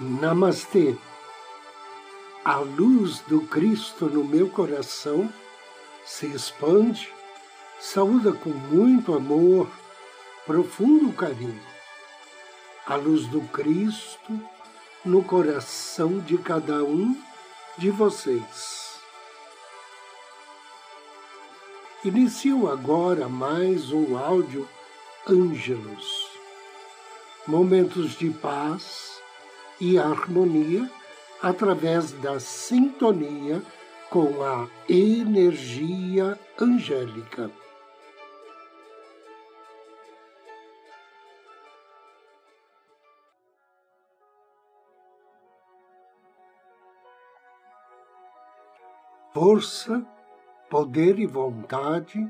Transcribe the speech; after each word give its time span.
Namastê. 0.00 0.96
A 2.44 2.56
luz 2.56 3.20
do 3.20 3.42
Cristo 3.42 4.06
no 4.06 4.24
meu 4.24 4.50
coração 4.50 5.32
se 6.04 6.26
expande, 6.26 7.12
saúda 7.78 8.32
com 8.32 8.50
muito 8.50 9.14
amor, 9.14 9.70
profundo 10.44 11.12
carinho. 11.12 11.62
A 12.84 12.96
luz 12.96 13.28
do 13.28 13.40
Cristo 13.42 14.40
no 15.04 15.22
coração 15.22 16.18
de 16.18 16.38
cada 16.38 16.82
um 16.82 17.16
de 17.78 17.90
vocês. 17.90 18.98
Inicio 22.04 22.68
agora 22.68 23.28
mais 23.28 23.92
um 23.92 24.18
áudio 24.18 24.68
Ângelos. 25.24 26.30
Momentos 27.46 28.18
de 28.18 28.30
paz 28.30 29.14
e 29.80 29.98
harmonia 29.98 30.90
através 31.42 32.12
da 32.12 32.40
sintonia 32.40 33.62
com 34.10 34.42
a 34.42 34.68
energia 34.88 36.38
angélica. 36.60 37.50
Força, 49.34 50.06
poder 50.70 51.18
e 51.18 51.26
vontade, 51.26 52.24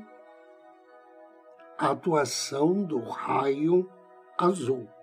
atuação 1.77 2.81
do 2.81 2.99
raio 2.99 3.87
azul. 4.35 4.94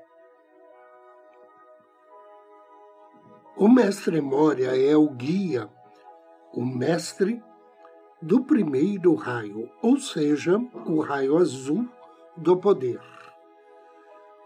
O 3.55 3.69
mestre 3.69 4.19
Moria 4.21 4.75
é 4.75 4.97
o 4.97 5.09
guia, 5.11 5.69
o 6.55 6.65
mestre 6.65 7.43
do 8.21 8.43
primeiro 8.43 9.15
raio, 9.15 9.71
ou 9.83 9.99
seja, 9.99 10.59
o 10.87 11.01
raio 11.01 11.37
azul 11.37 11.87
do 12.35 12.57
poder. 12.57 13.01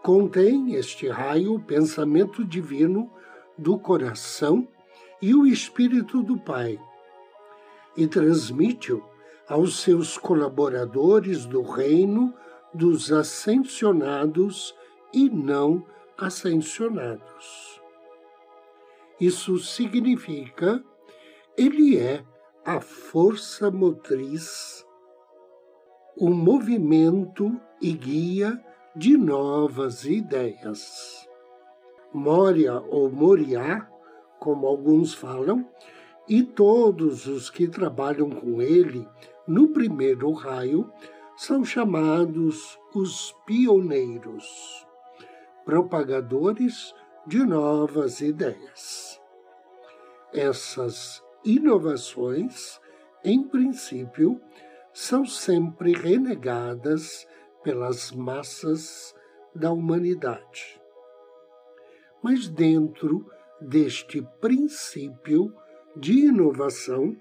Contém 0.03 0.73
este 0.73 1.07
raio 1.07 1.55
o 1.55 1.59
pensamento 1.59 2.43
divino 2.43 3.09
do 3.57 3.79
coração 3.79 4.67
e 5.21 5.33
o 5.33 5.47
espírito 5.47 6.21
do 6.21 6.37
Pai, 6.37 6.77
e 7.95 8.07
transmite-o 8.07 9.01
aos 9.47 9.79
seus 9.79 10.17
colaboradores 10.17 11.45
do 11.45 11.61
reino 11.61 12.33
dos 12.73 13.11
ascensionados 13.11 14.75
e 15.13 15.29
não 15.29 15.85
ascensionados. 16.17 17.76
Isso 19.19 19.57
significa 19.57 20.83
ele 21.57 21.97
é 21.97 22.23
a 22.63 22.79
força 22.79 23.71
motriz, 23.71 24.85
o 26.15 26.29
movimento 26.29 27.59
e 27.81 27.93
guia 27.93 28.63
de 28.95 29.17
novas 29.17 30.05
ideias. 30.05 31.27
Moria 32.13 32.79
ou 32.79 33.09
Moriá, 33.09 33.89
como 34.39 34.67
alguns 34.67 35.15
falam, 35.15 35.67
e 36.27 36.43
todos 36.43 37.25
os 37.25 37.49
que 37.49 37.67
trabalham 37.67 38.29
com 38.29 38.61
ele 38.61 39.07
no 39.47 39.69
primeiro 39.69 40.31
raio 40.31 40.91
são 41.35 41.63
chamados 41.65 42.77
os 42.93 43.35
pioneiros, 43.45 44.45
propagadores 45.65 46.93
de 47.27 47.43
novas 47.43 48.21
ideias. 48.21 49.21
Essas 50.33 51.21
inovações, 51.43 52.79
em 53.21 53.43
princípio, 53.43 54.39
são 54.93 55.25
sempre 55.25 55.91
renegadas 55.91 57.27
pelas 57.61 58.13
massas 58.13 59.13
da 59.53 59.69
humanidade. 59.73 60.81
Mas 62.23 62.47
dentro 62.47 63.29
deste 63.59 64.25
princípio 64.39 65.53
de 65.97 66.27
inovação, 66.27 67.13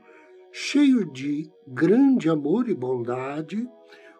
cheio 0.53 1.05
de 1.11 1.50
grande 1.66 2.31
amor 2.31 2.69
e 2.69 2.75
bondade, 2.77 3.69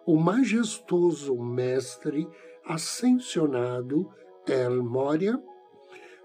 o 0.05 0.17
majestoso 0.17 1.33
mestre 1.37 2.27
ascensionado 2.65 4.11
El 4.45 4.83
Moria 4.83 5.41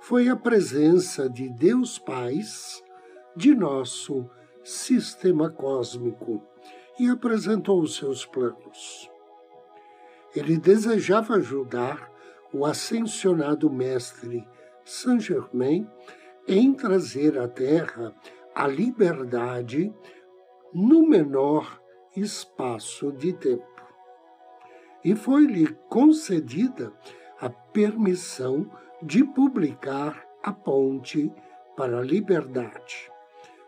foi 0.02 0.28
a 0.28 0.34
presença 0.34 1.30
de 1.30 1.48
Deus 1.48 1.96
Pais 1.96 2.82
de 3.36 3.54
nosso 3.54 4.28
sistema 4.64 5.48
cósmico 5.48 6.42
e 6.98 7.08
apresentou 7.08 7.80
os 7.80 7.94
seus 7.94 8.26
planos. 8.26 9.08
Ele 10.34 10.58
desejava 10.58 11.34
ajudar 11.34 12.10
o 12.52 12.66
ascensionado 12.66 13.70
mestre 13.70 14.44
Saint 14.84 15.20
Germain 15.20 15.88
em 16.48 16.74
trazer 16.74 17.38
à 17.38 17.46
Terra 17.46 18.12
a 18.52 18.66
liberdade 18.66 19.94
no 20.74 21.06
menor 21.08 21.80
espaço 22.16 23.12
de 23.12 23.32
tempo. 23.34 23.86
E 25.04 25.14
foi-lhe 25.14 25.68
concedida 25.88 26.92
a 27.40 27.48
permissão 27.48 28.68
de 29.02 29.24
publicar 29.24 30.24
a 30.42 30.52
Ponte 30.52 31.32
para 31.76 31.98
a 31.98 32.02
Liberdade, 32.02 33.10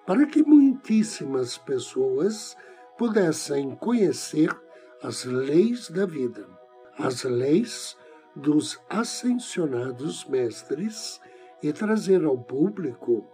para 0.07 0.27
que 0.27 0.43
muitíssimas 0.43 1.59
pessoas 1.59 2.57
pudessem 2.97 3.75
conhecer 3.75 4.55
as 5.03 5.25
leis 5.25 5.91
da 5.91 6.07
vida, 6.07 6.47
as 6.97 7.25
leis 7.25 7.97
dos 8.37 8.81
ascensionados 8.89 10.25
mestres 10.27 11.21
e 11.63 11.73
trazer 11.73 12.25
ao 12.25 12.39
público 12.39 13.27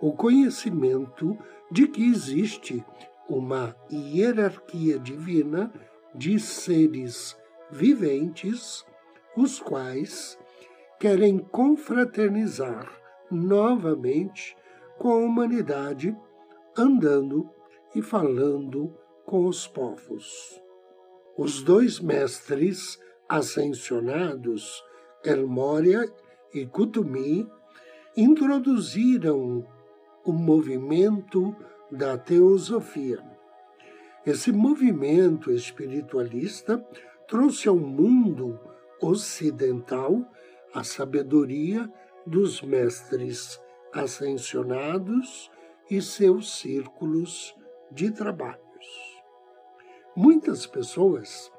o 0.00 0.12
conhecimento 0.12 1.36
de 1.70 1.88
que 1.88 2.04
existe 2.04 2.84
uma 3.28 3.74
hierarquia 3.90 4.98
divina 4.98 5.72
de 6.14 6.38
seres 6.38 7.36
viventes, 7.70 8.84
os 9.36 9.60
quais 9.60 10.38
querem 10.98 11.38
confraternizar 11.38 12.90
novamente 13.30 14.56
com 14.98 15.10
a 15.10 15.16
humanidade, 15.16 16.16
andando 16.76 17.48
e 17.94 18.02
falando 18.02 18.92
com 19.24 19.46
os 19.46 19.66
povos. 19.66 20.60
Os 21.36 21.62
dois 21.62 22.00
mestres 22.00 22.98
ascensionados, 23.28 24.82
El 25.24 25.46
Moria 25.46 26.04
e 26.52 26.66
Kutumi, 26.66 27.48
introduziram 28.16 29.66
o 30.24 30.32
movimento 30.32 31.54
da 31.92 32.18
teosofia. 32.18 33.22
Esse 34.26 34.50
movimento 34.50 35.52
espiritualista 35.52 36.84
trouxe 37.28 37.68
ao 37.68 37.76
mundo 37.76 38.58
ocidental 39.00 40.26
a 40.74 40.84
sabedoria 40.84 41.90
dos 42.26 42.60
mestres 42.62 43.60
ascensionados 43.92 45.50
e 45.90 46.02
seus 46.02 46.58
círculos 46.58 47.54
de 47.90 48.10
trabalhos. 48.10 48.58
Muitas 50.14 50.66
pessoas 50.66 51.50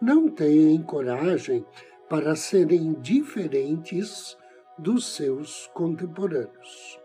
não 0.00 0.28
têm 0.28 0.82
coragem 0.82 1.64
para 2.08 2.34
serem 2.34 2.94
diferentes 2.94 4.36
dos 4.78 5.14
seus 5.14 5.68
contemporâneos. 5.68 6.98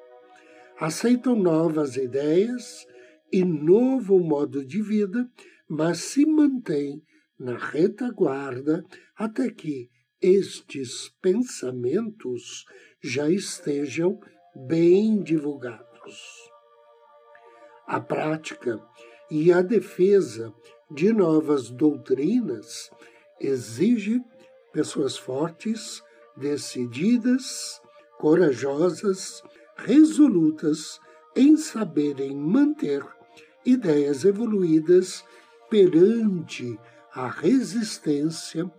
Aceitam 0.80 1.36
novas 1.36 1.96
ideias 1.96 2.88
e 3.32 3.44
novo 3.44 4.20
modo 4.20 4.66
de 4.66 4.82
vida, 4.82 5.30
mas 5.70 6.00
se 6.00 6.26
mantêm 6.26 7.04
na 7.38 7.56
retaguarda 7.56 8.84
até 9.16 9.50
que 9.52 9.91
estes 10.22 11.10
pensamentos 11.22 12.66
já 13.02 13.30
estejam 13.30 14.20
bem 14.56 15.22
divulgados. 15.24 16.52
A 17.88 18.00
prática 18.00 18.80
e 19.30 19.52
a 19.52 19.62
defesa 19.62 20.54
de 20.90 21.12
novas 21.12 21.70
doutrinas 21.70 22.92
exige 23.40 24.22
pessoas 24.72 25.18
fortes, 25.18 26.04
decididas, 26.38 27.82
corajosas, 28.20 29.42
resolutas 29.76 31.00
em 31.36 31.58
saberem 31.58 32.36
manter 32.36 33.04
ideias 33.66 34.26
evoluídas 34.26 35.24
perante 35.70 36.78
a 37.14 37.28
resistência 37.28 38.72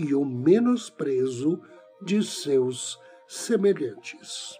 e 0.00 0.14
o 0.14 0.24
menosprezo 0.24 1.60
de 2.02 2.22
seus 2.24 2.98
semelhantes. 3.28 4.58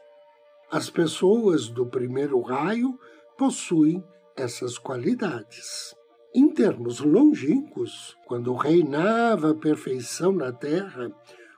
As 0.70 0.90
pessoas 0.90 1.68
do 1.68 1.86
primeiro 1.86 2.40
raio 2.40 2.98
possuem 3.38 4.04
essas 4.36 4.78
qualidades. 4.78 5.94
Em 6.34 6.48
termos 6.48 7.00
longínquos, 7.00 8.14
quando 8.26 8.54
reinava 8.54 9.50
a 9.50 9.54
perfeição 9.54 10.30
na 10.30 10.52
terra, 10.52 11.10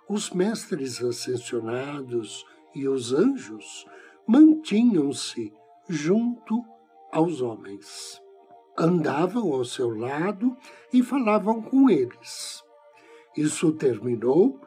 os 0.08 0.30
mestres 0.30 1.02
ascensionados 1.02 2.46
e 2.74 2.88
os 2.88 3.12
anjos 3.12 3.84
mantinham-se 4.26 5.52
junto 5.88 6.64
aos 7.12 7.42
homens. 7.42 8.22
Andavam 8.78 9.52
ao 9.52 9.64
seu 9.64 9.90
lado 9.90 10.56
e 10.92 11.02
falavam 11.02 11.60
com 11.60 11.90
eles. 11.90 12.62
Isso 13.36 13.72
terminou 13.72 14.60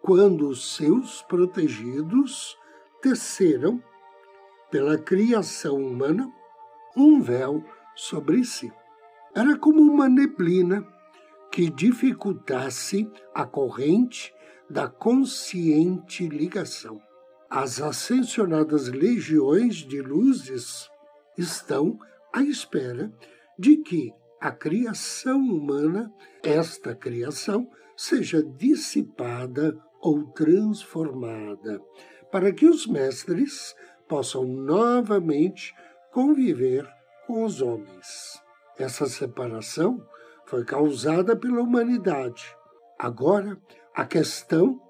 quando 0.00 0.48
os 0.48 0.76
seus 0.76 1.22
protegidos 1.22 2.56
teceram, 3.00 3.82
pela 4.70 4.96
criação 4.96 5.76
humana, 5.76 6.32
um 6.96 7.20
véu 7.20 7.64
sobre 7.94 8.44
si. 8.44 8.72
Era 9.34 9.56
como 9.56 9.80
uma 9.82 10.08
neblina 10.08 10.86
que 11.50 11.68
dificultasse 11.68 13.10
a 13.34 13.44
corrente 13.44 14.34
da 14.68 14.88
consciente 14.88 16.26
ligação. 16.26 17.00
As 17.50 17.82
ascensionadas 17.82 18.88
legiões 18.88 19.76
de 19.76 20.00
luzes 20.00 20.88
estão 21.36 21.98
à 22.32 22.42
espera 22.42 23.12
de 23.58 23.76
que 23.76 24.12
a 24.40 24.50
criação 24.50 25.38
humana, 25.38 26.10
esta 26.42 26.94
criação, 26.94 27.70
seja 28.02 28.42
dissipada 28.42 29.78
ou 30.00 30.24
transformada, 30.32 31.80
para 32.32 32.52
que 32.52 32.66
os 32.66 32.84
mestres 32.84 33.76
possam 34.08 34.44
novamente 34.44 35.72
conviver 36.10 36.84
com 37.28 37.44
os 37.44 37.62
homens. 37.62 38.42
Essa 38.76 39.06
separação 39.06 40.04
foi 40.46 40.64
causada 40.64 41.36
pela 41.36 41.62
humanidade. 41.62 42.44
Agora, 42.98 43.56
a 43.94 44.04
questão 44.04 44.80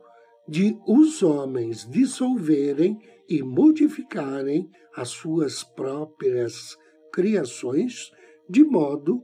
de 0.49 0.75
os 0.89 1.23
homens 1.23 1.87
dissolverem 1.89 2.99
e 3.29 3.43
modificarem 3.43 4.71
as 4.97 5.11
suas 5.11 5.63
próprias 5.63 6.79
criações, 7.13 8.11
de 8.49 8.65
modo 8.65 9.23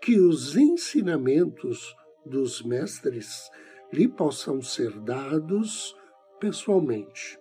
que 0.00 0.20
os 0.20 0.54
ensinamentos 0.54 1.94
dos 2.24 2.62
mestres 2.62 3.50
lhe 3.92 4.08
possam 4.08 4.60
ser 4.60 4.98
dados 5.00 5.96
pessoalmente. 6.40 7.38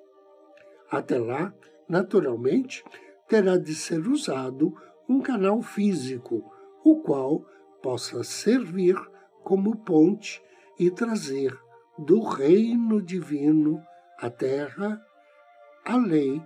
Até 0.90 1.18
lá, 1.18 1.54
naturalmente, 1.88 2.84
terá 3.28 3.58
de 3.58 3.74
ser 3.74 4.08
usado 4.08 4.74
um 5.10 5.22
canal 5.22 5.62
físico 5.62 6.44
o 6.84 7.02
qual 7.02 7.46
possa 7.82 8.24
servir 8.24 8.96
como 9.44 9.76
ponte 9.78 10.42
e 10.80 10.90
trazer 10.92 11.58
do 11.98 12.22
reino 12.22 13.02
divino 13.02 13.82
à 14.18 14.30
terra 14.30 15.02
a 15.86 15.98
lei 15.98 16.42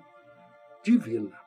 divina. 0.83 1.39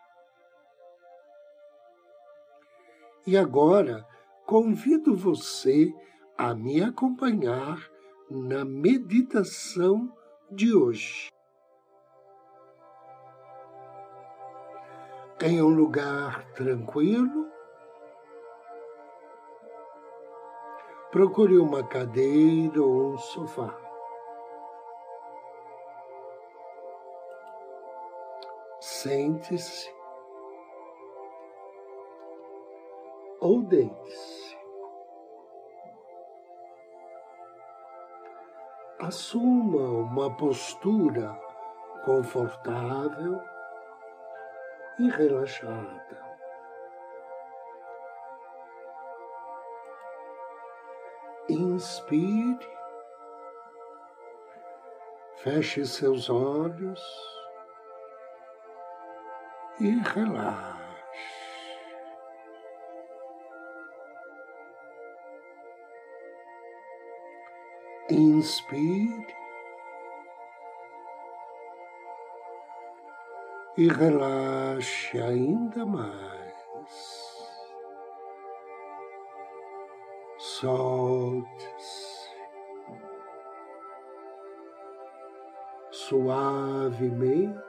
E 3.27 3.37
agora 3.37 4.07
convido 4.47 5.15
você 5.15 5.93
a 6.41 6.55
me 6.55 6.83
acompanhar 6.83 7.87
na 8.31 8.65
meditação 8.65 10.11
de 10.51 10.75
hoje. 10.75 11.29
Em 15.43 15.61
um 15.61 15.69
lugar 15.69 16.51
tranquilo, 16.53 17.51
Procure 21.11 21.59
uma 21.59 21.83
cadeira 21.83 22.81
ou 22.81 23.15
um 23.15 23.19
sofá. 23.19 23.77
Sente-se 28.79 29.93
ou 33.41 33.61
deite-se. 33.63 34.40
Assuma 39.11 39.89
uma 40.05 40.31
postura 40.37 41.37
confortável 42.05 43.43
e 45.01 45.11
relaxada. 45.11 46.25
Inspire, 51.49 52.71
feche 55.39 55.85
seus 55.85 56.31
olhos 56.31 57.03
e 59.81 59.91
relaxe. 59.91 60.80
Inspire 68.21 69.35
e 73.79 73.89
relaxe 73.89 75.19
ainda 75.19 75.87
mais. 75.87 76.31
solte-se 80.61 82.31
suavemente, 85.91 87.61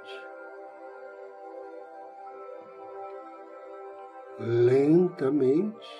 lentamente. 4.39 5.90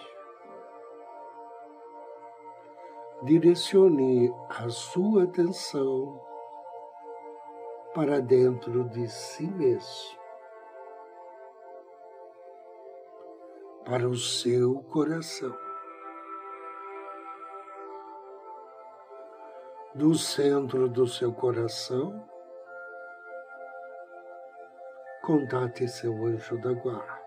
Direcione 3.23 4.33
a 4.49 4.67
sua 4.69 5.23
atenção 5.23 6.19
para 7.93 8.19
dentro 8.19 8.89
de 8.89 9.07
si 9.07 9.45
mesmo, 9.45 10.19
para 13.85 14.07
o 14.07 14.15
seu 14.15 14.81
coração. 14.83 15.55
do 19.93 20.15
centro 20.15 20.87
do 20.87 21.05
seu 21.05 21.33
coração, 21.33 22.25
contate 25.21 25.85
seu 25.87 26.13
anjo 26.25 26.57
da 26.61 26.71
guarda. 26.71 27.20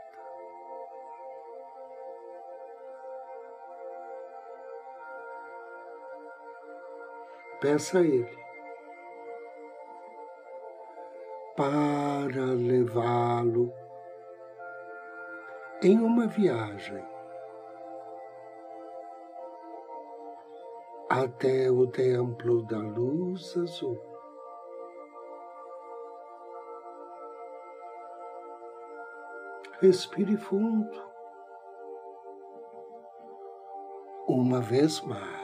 Peça 7.64 8.00
a 8.00 8.02
ele 8.02 8.38
para 11.56 12.44
levá-lo 12.44 13.72
em 15.82 15.98
uma 15.98 16.26
viagem 16.26 17.02
até 21.08 21.70
o 21.70 21.86
templo 21.86 22.66
da 22.66 22.76
luz 22.76 23.56
azul. 23.56 23.98
Respire 29.80 30.36
fundo. 30.36 31.02
Uma 34.28 34.60
vez 34.60 35.00
mais. 35.00 35.43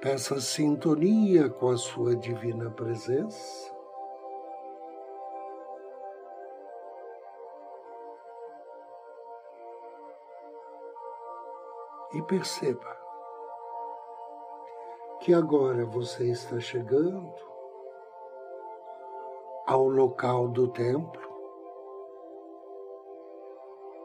Peça 0.00 0.40
sintonia 0.40 1.48
com 1.48 1.70
a 1.70 1.76
sua 1.76 2.14
divina 2.14 2.70
presença. 2.70 3.76
e 12.16 12.22
perceba 12.22 12.96
que 15.20 15.34
agora 15.34 15.84
você 15.84 16.30
está 16.30 16.58
chegando 16.58 17.34
ao 19.66 19.88
local 19.88 20.48
do 20.48 20.68
templo, 20.68 21.26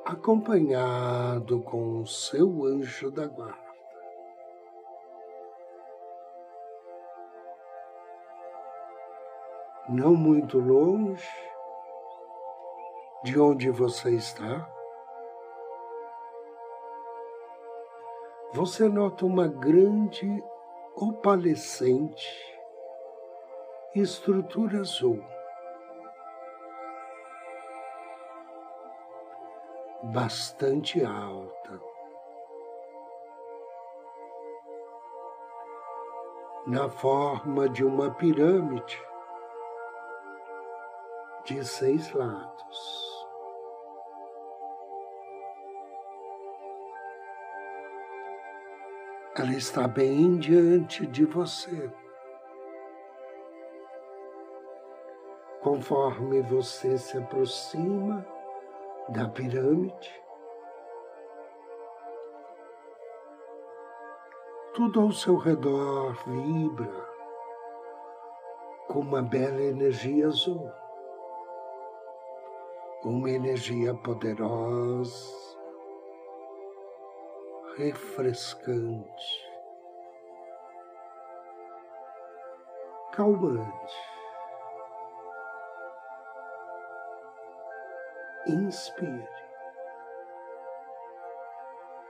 acompanhado 0.04 1.62
com 1.62 2.02
o 2.02 2.08
seu 2.08 2.66
anjo 2.66 3.12
da 3.12 3.28
guarda. 3.28 3.61
Não 9.92 10.16
muito 10.16 10.58
longe 10.58 11.28
de 13.24 13.38
onde 13.38 13.70
você 13.70 14.16
está, 14.16 14.68
você 18.54 18.88
nota 18.88 19.26
uma 19.26 19.50
grande 19.50 20.42
opalescente 20.96 22.30
estrutura 23.94 24.80
azul. 24.80 25.22
Bastante 30.04 31.04
alta. 31.04 31.82
Na 36.66 36.90
forma 36.90 37.68
de 37.68 37.84
uma 37.84 38.10
pirâmide 38.12 39.11
de 41.44 41.66
seis 41.66 42.12
lados. 42.14 43.02
Ela 49.36 49.54
está 49.54 49.88
bem 49.88 50.38
diante 50.38 51.08
de 51.08 51.26
você. 51.26 51.92
Conforme 55.62 56.42
você 56.42 56.98
se 56.98 57.18
aproxima 57.18 58.26
da 59.10 59.28
pirâmide, 59.30 60.22
tudo 64.74 65.02
ao 65.02 65.12
seu 65.12 65.38
redor 65.38 66.14
vibra 66.26 67.10
com 68.88 69.00
uma 69.00 69.22
bela 69.22 69.62
energia 69.62 70.28
azul 70.28 70.81
uma 73.04 73.30
energia 73.32 73.96
poderosa, 73.96 75.34
refrescante, 77.76 79.52
calmante. 83.14 84.12
Inspire. 88.48 89.30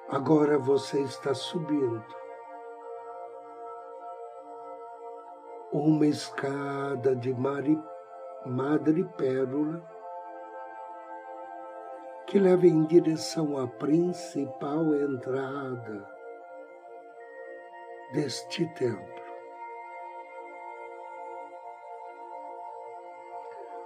Agora 0.09 0.57
você 0.57 1.01
está 1.01 1.33
subindo 1.33 2.05
uma 5.71 6.05
escada 6.05 7.15
de 7.15 7.33
madrepérola 8.45 9.90
que 12.31 12.39
leva 12.39 12.65
em 12.65 12.85
direção 12.85 13.57
à 13.57 13.67
principal 13.67 14.95
entrada 14.95 16.09
deste 18.13 18.65
templo. 18.73 19.21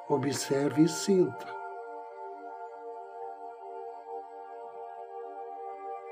Observe 0.07 0.83
e 0.83 0.87
sinta. 0.87 1.47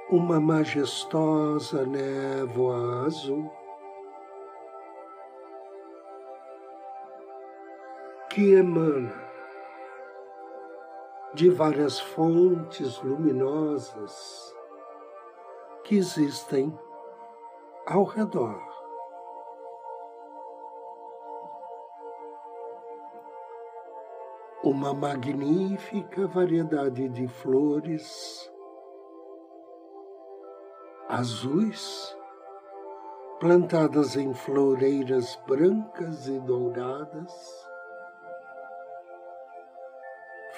Uma 0.09 0.41
majestosa 0.41 1.85
névoa 1.85 3.05
azul 3.05 3.47
que 8.31 8.55
emana 8.55 9.32
de 11.33 11.49
várias 11.49 11.99
fontes 11.99 13.01
luminosas 13.01 14.55
que 15.83 15.95
existem 15.95 16.77
ao 17.85 18.03
redor. 18.03 18.61
Uma 24.63 24.93
magnífica 24.93 26.25
variedade 26.27 27.09
de 27.09 27.27
flores 27.27 28.49
azuis, 31.09 32.17
plantadas 33.39 34.15
em 34.15 34.33
floreiras 34.33 35.37
brancas 35.45 36.27
e 36.27 36.39
douradas, 36.39 37.72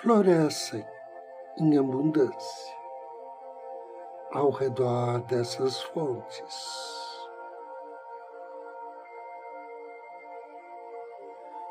florescem 0.06 0.86
em 1.58 1.80
abundância 1.80 2.78
ao 4.32 4.52
redor 4.52 5.20
dessas 5.22 5.82
fontes. 5.82 7.26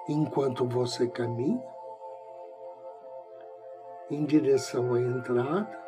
Enquanto 0.08 0.68
você 0.68 1.06
caminha 1.06 1.64
em 4.10 4.24
direção 4.24 4.94
à 4.94 5.00
entrada, 5.00 5.80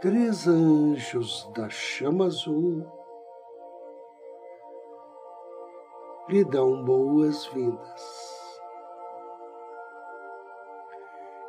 três 0.00 0.46
anjos 0.46 1.50
da 1.54 1.68
chama 1.68 2.26
azul 2.26 2.86
lhe 6.28 6.44
dão 6.44 6.84
boas-vindas. 6.84 8.37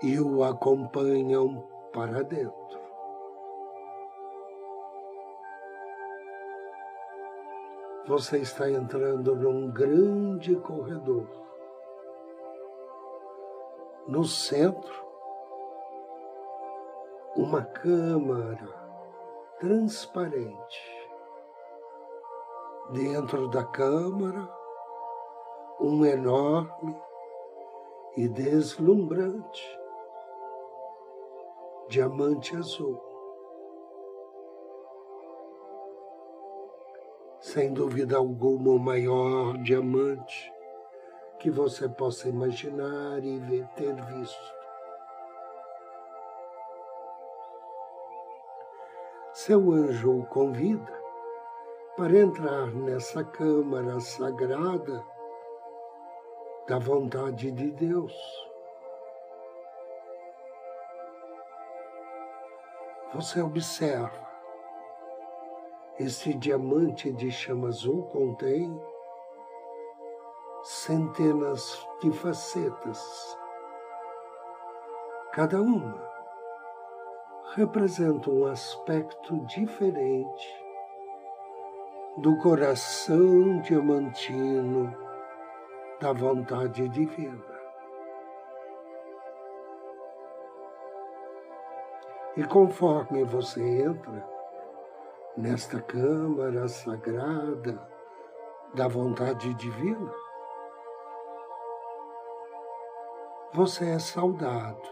E 0.01 0.19
o 0.19 0.43
acompanham 0.43 1.67
para 1.91 2.23
dentro. 2.23 2.79
Você 8.07 8.37
está 8.39 8.69
entrando 8.69 9.35
num 9.35 9.69
grande 9.71 10.55
corredor. 10.55 11.27
No 14.07 14.23
centro, 14.23 15.05
uma 17.35 17.61
câmara 17.61 18.67
transparente. 19.59 20.99
Dentro 22.91 23.47
da 23.49 23.63
câmara, 23.63 24.49
um 25.79 26.03
enorme 26.03 26.99
e 28.17 28.27
deslumbrante 28.27 29.79
diamante 31.89 32.55
azul. 32.55 33.01
Sem 37.39 37.73
dúvida 37.73 38.15
alguma, 38.15 38.71
o 38.71 38.79
maior 38.79 39.57
diamante 39.63 40.53
que 41.39 41.49
você 41.49 41.89
possa 41.89 42.29
imaginar 42.29 43.23
e 43.23 43.65
ter 43.75 43.95
visto. 43.95 44.53
Seu 49.33 49.71
anjo 49.71 50.19
o 50.19 50.25
convida 50.27 50.99
para 51.97 52.19
entrar 52.19 52.67
nessa 52.67 53.23
câmara 53.23 53.99
sagrada 53.99 55.03
da 56.67 56.77
vontade 56.77 57.51
de 57.51 57.71
Deus. 57.71 58.48
Você 63.13 63.41
observa, 63.41 64.29
esse 65.99 66.31
diamante 66.31 67.11
de 67.11 67.31
chama 67.31 67.67
azul 67.67 68.03
contém 68.03 68.79
centenas 70.63 71.87
de 72.01 72.11
facetas. 72.11 73.35
Cada 75.33 75.59
uma 75.59 75.99
representa 77.55 78.29
um 78.29 78.45
aspecto 78.45 79.43
diferente 79.47 80.63
do 82.17 82.37
coração 82.37 83.59
diamantino 83.61 84.95
da 85.99 86.13
vontade 86.13 86.87
divina. 86.89 87.48
E 92.39 92.43
conforme 92.47 93.25
você 93.25 93.61
entra 93.81 94.25
nesta 95.35 95.81
câmara 95.81 96.69
sagrada 96.69 97.85
da 98.73 98.87
vontade 98.87 99.53
divina, 99.55 100.13
você 103.51 103.89
é 103.89 103.99
saudado 103.99 104.87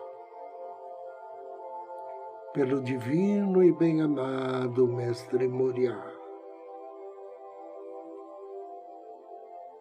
pelo 2.52 2.82
divino 2.82 3.64
e 3.64 3.72
bem-amado 3.72 4.86
Mestre 4.86 5.48
Moriá, 5.48 6.04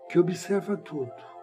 que 0.08 0.20
observa 0.20 0.76
tudo 0.76 1.35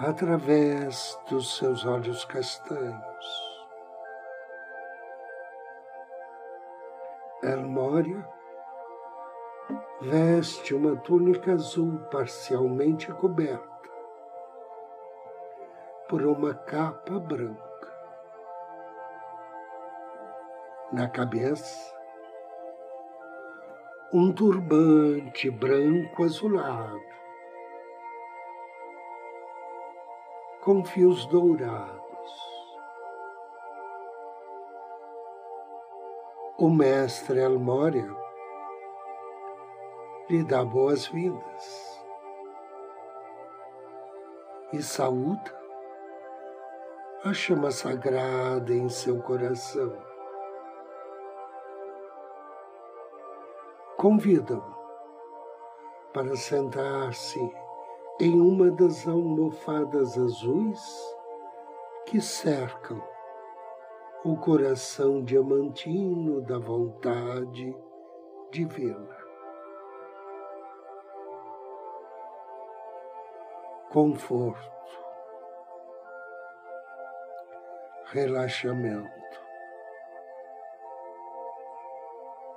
através 0.00 1.18
dos 1.28 1.58
seus 1.58 1.84
olhos 1.84 2.24
castanhos. 2.24 3.60
Elmória 7.42 8.26
veste 10.00 10.74
uma 10.74 10.96
túnica 10.96 11.52
azul 11.52 11.98
parcialmente 12.10 13.12
coberta 13.12 13.68
por 16.08 16.24
uma 16.24 16.54
capa 16.54 17.18
branca. 17.20 17.70
Na 20.92 21.08
cabeça, 21.08 21.94
um 24.12 24.32
turbante 24.32 25.50
branco 25.50 26.24
azulado, 26.24 27.09
com 30.62 30.84
fios 30.84 31.26
dourados. 31.26 32.00
O 36.58 36.68
mestre 36.68 37.42
Almória 37.42 38.08
lhe 40.28 40.44
dá 40.44 40.64
boas-vindas 40.64 42.04
e 44.72 44.82
saúda 44.82 45.58
a 47.24 47.32
chama 47.32 47.70
sagrada 47.70 48.72
em 48.72 48.88
seu 48.88 49.20
coração. 49.22 50.10
convidam 54.00 54.64
para 56.10 56.34
sentar-se 56.34 57.38
em 58.20 58.38
uma 58.38 58.70
das 58.70 59.08
almofadas 59.08 60.18
azuis 60.18 61.16
que 62.04 62.20
cercam 62.20 63.02
o 64.22 64.36
coração 64.36 65.24
diamantino 65.24 66.42
da 66.42 66.58
vontade 66.58 67.74
divina. 68.50 69.16
Conforto, 73.88 74.70
relaxamento, 78.12 79.40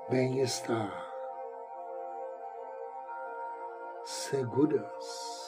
bem-estar 0.10 1.14
segurança. 4.06 5.43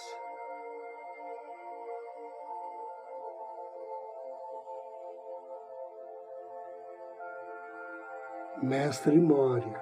Mestre 8.65 9.21
Moria 9.21 9.79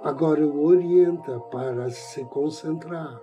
agora 0.00 0.40
o 0.40 0.64
orienta 0.64 1.38
para 1.38 1.90
se 1.90 2.24
concentrar 2.24 3.20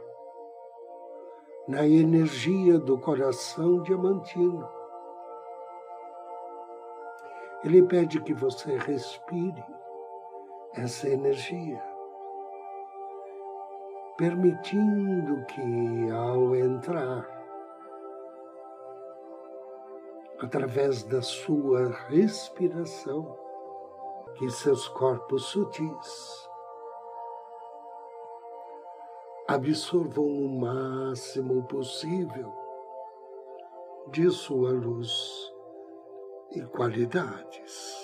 na 1.68 1.88
energia 1.88 2.78
do 2.78 3.00
coração 3.00 3.82
diamantino. 3.82 4.70
Ele 7.64 7.82
pede 7.88 8.22
que 8.22 8.36
você 8.36 8.78
respire 8.78 9.66
essa 10.76 11.10
energia 11.10 11.82
permitindo 14.16 15.44
que, 15.48 16.12
ao 16.12 16.56
entrar, 16.56 17.28
através 20.40 21.02
da 21.02 21.24
sua 21.24 21.90
respiração, 22.10 23.43
que 24.36 24.50
seus 24.50 24.88
corpos 24.88 25.46
sutis 25.46 26.50
absorvam 29.48 30.26
o 30.26 30.60
máximo 30.60 31.64
possível 31.64 32.52
de 34.10 34.30
sua 34.32 34.72
luz 34.72 35.54
e 36.52 36.62
qualidades. 36.62 38.02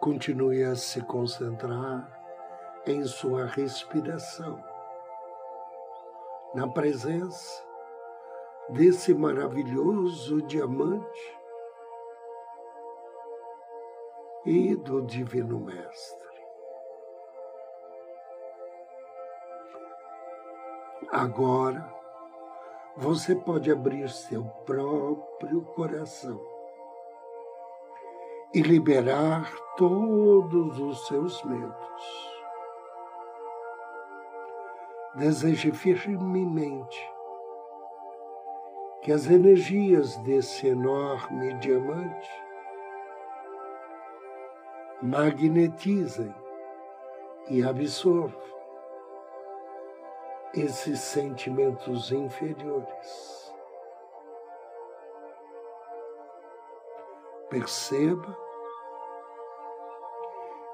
Continue 0.00 0.64
a 0.64 0.76
se 0.76 1.02
concentrar 1.02 2.08
em 2.86 3.04
sua 3.04 3.44
respiração, 3.44 4.62
na 6.54 6.66
presença 6.68 7.69
desse 8.72 9.12
maravilhoso 9.12 10.42
diamante 10.42 11.38
e 14.46 14.76
do 14.76 15.02
Divino 15.02 15.58
Mestre. 15.60 16.30
Agora, 21.10 21.92
você 22.96 23.34
pode 23.34 23.70
abrir 23.70 24.08
seu 24.08 24.44
próprio 24.64 25.62
coração 25.62 26.40
e 28.54 28.62
liberar 28.62 29.52
todos 29.76 30.78
os 30.78 31.06
seus 31.06 31.42
medos. 31.44 32.30
Deseje 35.16 35.72
firmemente 35.72 37.19
que 39.02 39.12
as 39.12 39.26
energias 39.26 40.16
desse 40.18 40.68
enorme 40.68 41.54
diamante 41.54 42.30
magnetizem 45.02 46.34
e 47.48 47.62
absorvam 47.64 48.50
esses 50.54 51.00
sentimentos 51.00 52.12
inferiores. 52.12 53.54
Perceba 57.48 58.36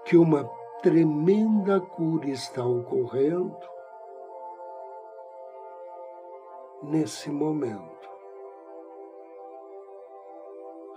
que 0.05 0.17
uma 0.17 0.45
tremenda 0.83 1.81
cura 1.81 2.29
está 2.29 2.65
ocorrendo 2.65 3.57
nesse 6.83 7.31
momento. 7.31 7.96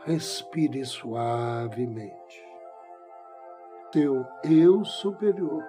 Respire 0.06 0.86
suavemente. 0.86 2.48
Teu 3.92 4.26
eu 4.46 4.86
superior, 4.86 5.64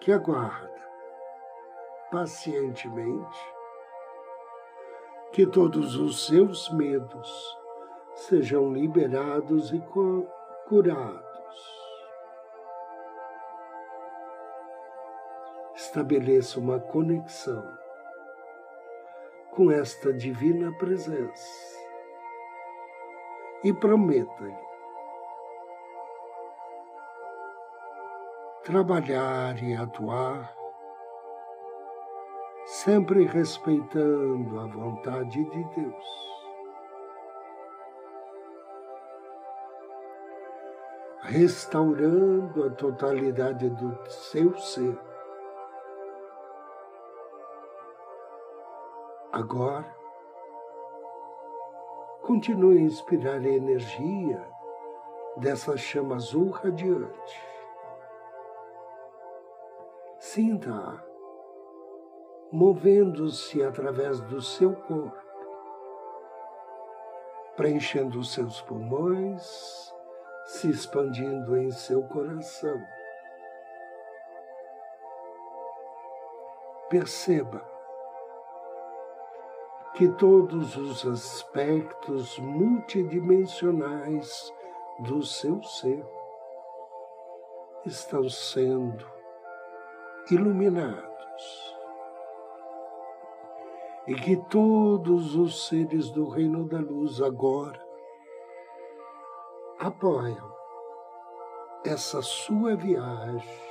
que 0.00 0.10
aguarda 0.10 0.72
pacientemente 2.10 3.54
que 5.32 5.44
todos 5.44 5.96
os 5.96 6.26
seus 6.26 6.70
medos 6.70 7.58
sejam 8.14 8.72
liberados 8.72 9.70
e 9.70 9.82
curados. 10.66 11.22
Estabeleça 15.74 16.58
uma 16.58 16.80
conexão 16.80 17.76
com 19.50 19.70
esta 19.70 20.12
divina 20.14 20.72
presença 20.78 21.73
e 23.64 23.72
prometa-lhe 23.72 24.64
trabalhar 28.62 29.60
e 29.62 29.74
atuar 29.74 30.54
sempre 32.66 33.24
respeitando 33.24 34.60
a 34.60 34.66
vontade 34.66 35.44
de 35.44 35.64
Deus. 35.74 36.24
restaurando 41.24 42.66
a 42.66 42.70
totalidade 42.70 43.70
do 43.70 43.98
seu 44.10 44.54
ser. 44.58 44.98
Agora, 49.32 49.93
continue 52.34 52.78
a 52.78 52.80
inspirar 52.80 53.38
a 53.38 53.48
energia 53.48 54.44
dessa 55.36 55.76
chama 55.76 56.16
azul 56.16 56.50
radiante. 56.50 57.40
Sinta-a 60.18 61.00
movendo-se 62.50 63.62
através 63.62 64.18
do 64.22 64.42
seu 64.42 64.74
corpo, 64.74 65.16
preenchendo 67.56 68.18
os 68.18 68.32
seus 68.32 68.60
pulmões, 68.62 69.94
se 70.46 70.68
expandindo 70.68 71.56
em 71.56 71.70
seu 71.70 72.02
coração. 72.08 72.82
Perceba 76.88 77.73
que 79.94 80.08
todos 80.08 80.76
os 80.76 81.06
aspectos 81.06 82.38
multidimensionais 82.40 84.52
do 84.98 85.22
seu 85.22 85.62
ser 85.62 86.04
estão 87.86 88.28
sendo 88.28 89.06
iluminados 90.30 91.76
e 94.08 94.16
que 94.16 94.36
todos 94.48 95.36
os 95.36 95.68
seres 95.68 96.10
do 96.10 96.28
Reino 96.28 96.68
da 96.68 96.80
Luz 96.80 97.22
agora 97.22 97.80
apoiam 99.78 100.52
essa 101.84 102.20
sua 102.20 102.74
viagem 102.74 103.62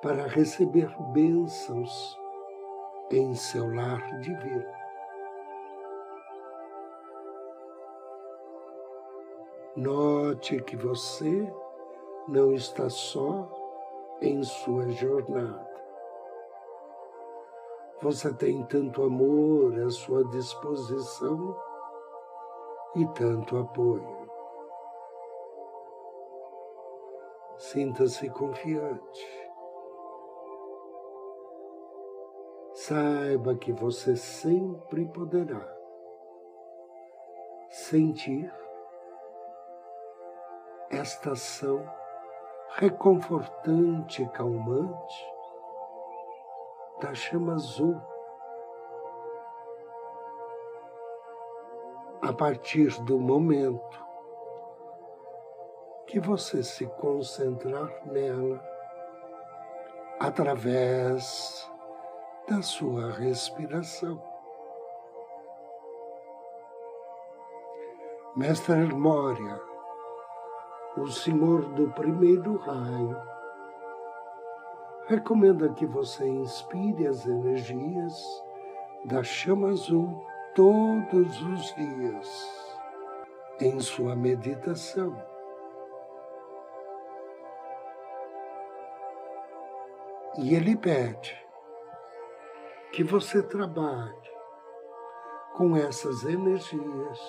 para 0.00 0.26
receber 0.26 0.88
bênçãos 1.12 2.18
em 3.10 3.34
seu 3.34 3.68
lar 3.74 4.00
divino. 4.20 4.83
Note 9.76 10.62
que 10.62 10.76
você 10.76 11.52
não 12.28 12.52
está 12.52 12.88
só 12.88 13.48
em 14.20 14.40
sua 14.44 14.88
jornada. 14.90 15.68
Você 18.00 18.32
tem 18.34 18.64
tanto 18.66 19.02
amor 19.02 19.76
à 19.80 19.90
sua 19.90 20.24
disposição 20.28 21.60
e 22.94 23.04
tanto 23.18 23.58
apoio. 23.58 24.28
Sinta-se 27.56 28.30
confiante. 28.30 29.48
Saiba 32.74 33.56
que 33.56 33.72
você 33.72 34.14
sempre 34.14 35.04
poderá 35.06 35.66
sentir 37.70 38.63
esta 41.04 41.32
ação 41.32 41.84
reconfortante 42.76 44.22
e 44.22 44.28
calmante 44.30 45.34
da 46.98 47.12
chama 47.12 47.52
azul. 47.52 48.00
A 52.22 52.32
partir 52.32 52.88
do 53.02 53.18
momento 53.18 54.02
que 56.06 56.18
você 56.18 56.62
se 56.62 56.86
concentrar 56.86 57.90
nela 58.06 58.64
através 60.18 61.70
da 62.48 62.62
sua 62.62 63.12
respiração. 63.12 64.22
Mestre 68.34 68.86
Moria, 68.94 69.73
o 70.96 71.08
Senhor 71.08 71.62
do 71.74 71.90
primeiro 71.90 72.56
raio, 72.58 73.16
recomenda 75.06 75.68
que 75.70 75.84
você 75.84 76.26
inspire 76.26 77.06
as 77.06 77.26
energias 77.26 78.14
da 79.04 79.22
chama 79.22 79.70
azul 79.70 80.24
todos 80.54 81.42
os 81.42 81.74
dias 81.74 82.74
em 83.60 83.80
sua 83.80 84.14
meditação. 84.14 85.16
E 90.38 90.54
ele 90.54 90.76
pede 90.76 91.36
que 92.92 93.04
você 93.04 93.42
trabalhe 93.42 94.14
com 95.56 95.76
essas 95.76 96.24
energias 96.24 97.20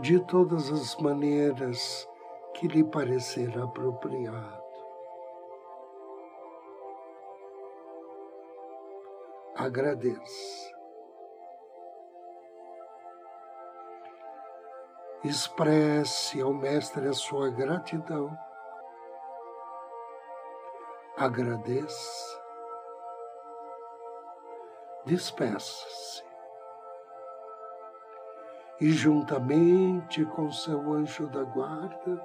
de 0.00 0.20
todas 0.20 0.70
as 0.70 0.96
maneiras 0.96 2.08
que 2.54 2.68
lhe 2.68 2.84
parecer 2.84 3.58
apropriado. 3.58 4.62
Agradeça. 9.56 10.76
Expresse 15.24 16.40
ao 16.40 16.54
Mestre 16.54 17.08
a 17.08 17.12
sua 17.12 17.50
gratidão. 17.50 18.30
Agradeça 21.16 22.38
despeça-se. 25.08 26.07
E 28.80 28.92
juntamente 28.92 30.24
com 30.24 30.52
seu 30.52 30.92
anjo 30.92 31.26
da 31.28 31.42
guarda, 31.42 32.24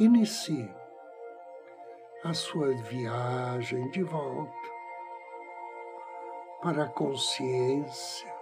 inicie 0.00 0.74
a 2.24 2.34
sua 2.34 2.74
viagem 2.82 3.88
de 3.90 4.02
volta 4.02 4.74
para 6.60 6.84
a 6.84 6.88
consciência 6.88 8.34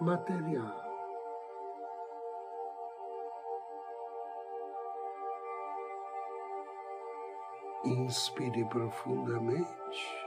material. 0.00 0.90
Inspire 7.84 8.64
profundamente 8.64 10.26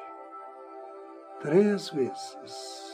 três 1.41 1.89
vezes. 1.89 2.92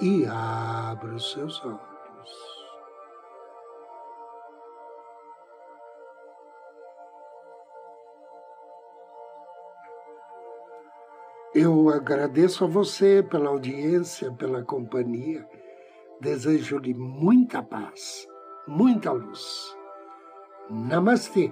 E 0.00 0.26
abra 0.26 1.14
os 1.14 1.32
seus 1.32 1.64
olhos. 1.64 1.86
Eu 11.54 11.88
agradeço 11.88 12.64
a 12.64 12.66
você 12.66 13.22
pela 13.22 13.48
audiência, 13.48 14.30
pela 14.32 14.62
companhia. 14.62 15.48
Desejo-lhe 16.20 16.92
muita 16.92 17.62
paz, 17.62 18.28
muita 18.68 19.10
luz. 19.12 19.74
Namastê. 20.68 21.50